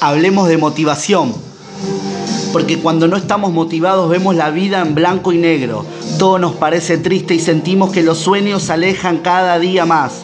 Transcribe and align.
hablemos 0.00 0.48
de 0.48 0.56
motivación. 0.56 1.34
Porque 2.52 2.78
cuando 2.78 3.08
no 3.08 3.16
estamos 3.16 3.52
motivados 3.52 4.08
vemos 4.08 4.36
la 4.36 4.50
vida 4.50 4.80
en 4.80 4.94
blanco 4.94 5.32
y 5.32 5.38
negro. 5.38 5.84
Todo 6.18 6.38
nos 6.38 6.54
parece 6.54 6.96
triste 6.96 7.34
y 7.34 7.40
sentimos 7.40 7.90
que 7.90 8.02
los 8.02 8.18
sueños 8.18 8.62
se 8.62 8.72
alejan 8.72 9.18
cada 9.18 9.58
día 9.58 9.84
más. 9.84 10.22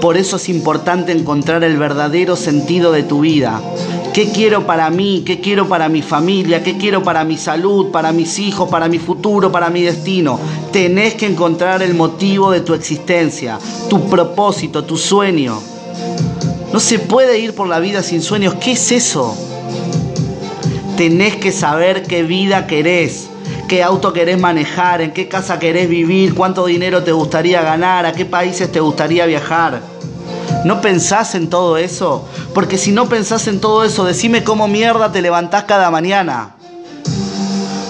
Por 0.00 0.16
eso 0.16 0.36
es 0.36 0.48
importante 0.48 1.12
encontrar 1.12 1.62
el 1.62 1.76
verdadero 1.76 2.34
sentido 2.34 2.90
de 2.90 3.02
tu 3.02 3.20
vida. 3.20 3.60
¿Qué 4.12 4.30
quiero 4.32 4.66
para 4.66 4.90
mí? 4.90 5.22
¿Qué 5.24 5.40
quiero 5.40 5.68
para 5.68 5.88
mi 5.88 6.02
familia? 6.02 6.64
¿Qué 6.64 6.76
quiero 6.76 7.02
para 7.02 7.24
mi 7.24 7.36
salud, 7.36 7.90
para 7.92 8.10
mis 8.12 8.38
hijos, 8.40 8.68
para 8.68 8.88
mi 8.88 8.98
futuro, 8.98 9.52
para 9.52 9.70
mi 9.70 9.82
destino? 9.82 10.40
Tenés 10.72 11.14
que 11.14 11.26
encontrar 11.26 11.80
el 11.82 11.94
motivo 11.94 12.50
de 12.50 12.60
tu 12.60 12.74
existencia, 12.74 13.58
tu 13.88 14.08
propósito, 14.08 14.84
tu 14.84 14.96
sueño. 14.96 15.69
No 16.72 16.78
se 16.78 16.98
puede 16.98 17.38
ir 17.38 17.54
por 17.54 17.68
la 17.68 17.80
vida 17.80 18.02
sin 18.02 18.22
sueños. 18.22 18.54
¿Qué 18.54 18.72
es 18.72 18.92
eso? 18.92 19.36
Tenés 20.96 21.36
que 21.36 21.50
saber 21.50 22.02
qué 22.02 22.22
vida 22.22 22.66
querés, 22.66 23.28
qué 23.68 23.82
auto 23.82 24.12
querés 24.12 24.38
manejar, 24.38 25.00
en 25.00 25.12
qué 25.12 25.28
casa 25.28 25.58
querés 25.58 25.88
vivir, 25.88 26.34
cuánto 26.34 26.66
dinero 26.66 27.02
te 27.02 27.12
gustaría 27.12 27.62
ganar, 27.62 28.06
a 28.06 28.12
qué 28.12 28.24
países 28.24 28.70
te 28.70 28.80
gustaría 28.80 29.26
viajar. 29.26 29.80
¿No 30.64 30.80
pensás 30.80 31.34
en 31.34 31.48
todo 31.48 31.76
eso? 31.76 32.28
Porque 32.54 32.76
si 32.76 32.92
no 32.92 33.08
pensás 33.08 33.46
en 33.48 33.60
todo 33.60 33.82
eso, 33.82 34.04
decime 34.04 34.44
cómo 34.44 34.68
mierda 34.68 35.10
te 35.10 35.22
levantás 35.22 35.64
cada 35.64 35.90
mañana. 35.90 36.54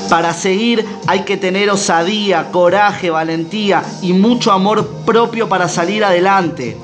Para 0.08 0.32
seguir 0.32 0.87
hay 1.06 1.20
que 1.20 1.37
tener 1.37 1.70
osadía, 1.70 2.50
coraje, 2.50 3.10
valentía 3.10 3.82
y 4.02 4.12
mucho 4.12 4.52
amor 4.52 4.87
propio 5.04 5.48
para 5.48 5.68
salir 5.68 6.04
adelante. 6.04 6.76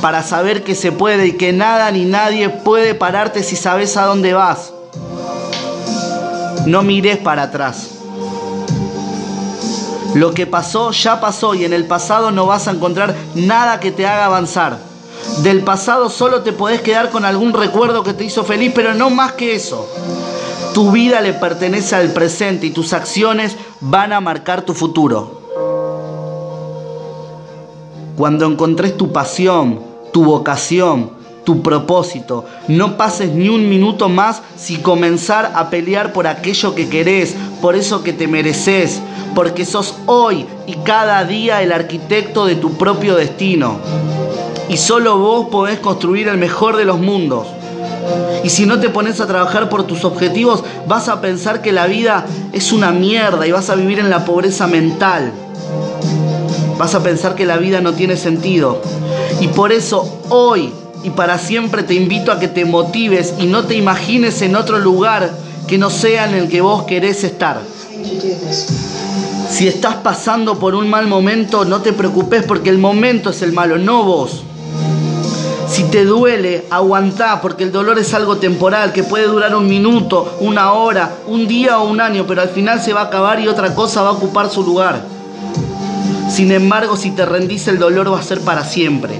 Para 0.00 0.22
saber 0.22 0.62
que 0.62 0.74
se 0.74 0.92
puede 0.92 1.28
y 1.28 1.32
que 1.32 1.52
nada 1.52 1.90
ni 1.90 2.04
nadie 2.04 2.48
puede 2.48 2.94
pararte 2.94 3.42
si 3.42 3.56
sabes 3.56 3.96
a 3.96 4.04
dónde 4.04 4.34
vas. 4.34 4.72
No 6.66 6.82
mires 6.82 7.18
para 7.18 7.44
atrás. 7.44 7.90
Lo 10.14 10.32
que 10.32 10.46
pasó 10.46 10.92
ya 10.92 11.20
pasó 11.20 11.54
y 11.54 11.64
en 11.64 11.72
el 11.72 11.84
pasado 11.84 12.30
no 12.30 12.46
vas 12.46 12.68
a 12.68 12.72
encontrar 12.72 13.14
nada 13.34 13.80
que 13.80 13.92
te 13.92 14.06
haga 14.06 14.26
avanzar. 14.26 14.78
Del 15.42 15.62
pasado 15.62 16.08
solo 16.08 16.42
te 16.42 16.52
podés 16.52 16.80
quedar 16.80 17.10
con 17.10 17.24
algún 17.24 17.52
recuerdo 17.52 18.02
que 18.02 18.14
te 18.14 18.24
hizo 18.24 18.44
feliz, 18.44 18.72
pero 18.74 18.94
no 18.94 19.10
más 19.10 19.32
que 19.32 19.54
eso. 19.54 19.86
Tu 20.72 20.90
vida 20.90 21.20
le 21.20 21.34
pertenece 21.34 21.96
al 21.96 22.12
presente 22.12 22.66
y 22.66 22.70
tus 22.70 22.92
acciones 22.92 23.56
van 23.80 24.12
a 24.12 24.20
marcar 24.20 24.62
tu 24.62 24.74
futuro. 24.74 25.45
Cuando 28.16 28.46
encontres 28.46 28.96
tu 28.96 29.12
pasión, 29.12 29.78
tu 30.10 30.24
vocación, 30.24 31.10
tu 31.44 31.62
propósito. 31.62 32.46
No 32.66 32.96
pases 32.96 33.30
ni 33.30 33.50
un 33.50 33.68
minuto 33.68 34.08
más 34.08 34.40
sin 34.56 34.80
comenzar 34.80 35.52
a 35.54 35.68
pelear 35.68 36.14
por 36.14 36.26
aquello 36.26 36.74
que 36.74 36.88
querés, 36.88 37.36
por 37.60 37.76
eso 37.76 38.02
que 38.02 38.14
te 38.14 38.26
mereces, 38.26 39.02
porque 39.34 39.66
sos 39.66 39.96
hoy 40.06 40.46
y 40.66 40.76
cada 40.76 41.24
día 41.24 41.62
el 41.62 41.72
arquitecto 41.72 42.46
de 42.46 42.56
tu 42.56 42.78
propio 42.78 43.16
destino. 43.16 43.80
Y 44.70 44.78
solo 44.78 45.18
vos 45.18 45.48
podés 45.50 45.78
construir 45.78 46.28
el 46.28 46.38
mejor 46.38 46.78
de 46.78 46.86
los 46.86 46.98
mundos. 46.98 47.46
Y 48.42 48.48
si 48.48 48.64
no 48.64 48.80
te 48.80 48.88
pones 48.88 49.20
a 49.20 49.26
trabajar 49.26 49.68
por 49.68 49.84
tus 49.84 50.06
objetivos, 50.06 50.64
vas 50.88 51.08
a 51.08 51.20
pensar 51.20 51.60
que 51.60 51.72
la 51.72 51.86
vida 51.86 52.24
es 52.54 52.72
una 52.72 52.92
mierda 52.92 53.46
y 53.46 53.52
vas 53.52 53.68
a 53.68 53.74
vivir 53.74 53.98
en 53.98 54.08
la 54.08 54.24
pobreza 54.24 54.66
mental. 54.66 55.32
Vas 56.78 56.94
a 56.94 57.02
pensar 57.02 57.34
que 57.34 57.46
la 57.46 57.56
vida 57.56 57.80
no 57.80 57.94
tiene 57.94 58.16
sentido. 58.16 58.80
Y 59.40 59.48
por 59.48 59.72
eso 59.72 60.20
hoy 60.28 60.72
y 61.02 61.10
para 61.10 61.38
siempre 61.38 61.82
te 61.82 61.94
invito 61.94 62.32
a 62.32 62.38
que 62.38 62.48
te 62.48 62.64
motives 62.64 63.34
y 63.38 63.46
no 63.46 63.64
te 63.64 63.76
imagines 63.76 64.42
en 64.42 64.56
otro 64.56 64.78
lugar 64.78 65.30
que 65.66 65.78
no 65.78 65.88
sea 65.88 66.28
en 66.28 66.34
el 66.34 66.48
que 66.48 66.60
vos 66.60 66.84
querés 66.84 67.24
estar. 67.24 67.60
Si 69.48 69.68
estás 69.68 69.96
pasando 69.96 70.58
por 70.58 70.74
un 70.74 70.90
mal 70.90 71.06
momento, 71.06 71.64
no 71.64 71.80
te 71.80 71.92
preocupes 71.92 72.42
porque 72.44 72.70
el 72.70 72.78
momento 72.78 73.30
es 73.30 73.42
el 73.42 73.52
malo, 73.52 73.78
no 73.78 74.02
vos. 74.02 74.42
Si 75.68 75.84
te 75.84 76.04
duele, 76.04 76.66
aguantá, 76.70 77.40
porque 77.40 77.64
el 77.64 77.72
dolor 77.72 77.98
es 77.98 78.14
algo 78.14 78.36
temporal, 78.36 78.92
que 78.92 79.02
puede 79.02 79.26
durar 79.26 79.54
un 79.54 79.68
minuto, 79.68 80.36
una 80.40 80.72
hora, 80.72 81.16
un 81.26 81.46
día 81.46 81.78
o 81.78 81.88
un 81.88 82.00
año, 82.00 82.24
pero 82.26 82.42
al 82.42 82.48
final 82.48 82.80
se 82.80 82.92
va 82.92 83.02
a 83.02 83.04
acabar 83.04 83.40
y 83.40 83.48
otra 83.48 83.74
cosa 83.74 84.02
va 84.02 84.10
a 84.10 84.12
ocupar 84.12 84.48
su 84.50 84.62
lugar. 84.62 85.15
Sin 86.36 86.52
embargo, 86.52 86.98
si 86.98 87.12
te 87.12 87.24
rendís, 87.24 87.66
el 87.66 87.78
dolor 87.78 88.12
va 88.12 88.18
a 88.18 88.22
ser 88.22 88.42
para 88.42 88.62
siempre. 88.62 89.18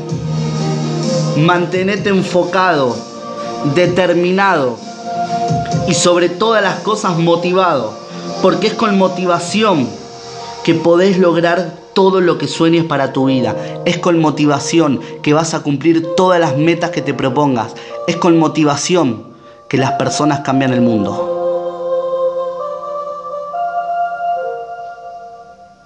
Mantenete 1.38 2.10
enfocado, 2.10 2.94
determinado 3.74 4.76
y 5.88 5.94
sobre 5.94 6.28
todas 6.28 6.62
las 6.62 6.80
cosas 6.80 7.16
motivado, 7.16 7.94
porque 8.42 8.66
es 8.66 8.74
con 8.74 8.98
motivación 8.98 9.88
que 10.62 10.74
podés 10.74 11.16
lograr 11.16 11.72
todo 11.94 12.20
lo 12.20 12.36
que 12.36 12.48
sueñes 12.48 12.84
para 12.84 13.14
tu 13.14 13.24
vida. 13.24 13.56
Es 13.86 13.96
con 13.96 14.20
motivación 14.20 15.00
que 15.22 15.32
vas 15.32 15.54
a 15.54 15.60
cumplir 15.60 16.06
todas 16.18 16.38
las 16.38 16.58
metas 16.58 16.90
que 16.90 17.00
te 17.00 17.14
propongas. 17.14 17.72
Es 18.06 18.16
con 18.16 18.38
motivación 18.38 19.24
que 19.70 19.78
las 19.78 19.92
personas 19.92 20.40
cambian 20.40 20.74
el 20.74 20.82
mundo. 20.82 21.35